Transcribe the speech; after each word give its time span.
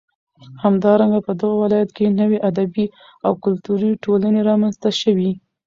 همدارنگه 0.63 1.19
په 1.27 1.31
دغه 1.41 1.55
ولايت 1.63 1.89
كې 1.97 2.05
نوې 2.21 2.37
ادبي 2.49 2.85
او 3.25 3.31
كلتوري 3.43 3.91
ټولنې 4.03 4.41
رامنځ 4.49 4.75
ته 4.83 4.89
شوې. 5.01 5.31